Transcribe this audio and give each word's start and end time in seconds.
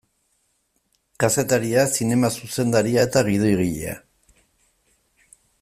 Kazetaria, 1.23 1.83
zinema 1.99 2.33
zuzendaria 2.39 3.07
eta 3.11 3.25
gidoigilea. 3.31 3.97